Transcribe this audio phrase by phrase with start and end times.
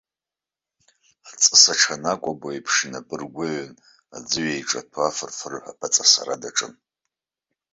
[1.29, 3.77] Аҵыс аҽанакәабо еиԥш, инапы ргәаҩаны
[4.15, 6.73] аӡы ҩеиҿаҭәо, афырфырҳәа аԥаҵасара даҿын.